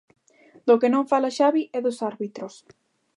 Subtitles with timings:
[0.67, 2.53] Do que non fala Xavi é dos árbitros.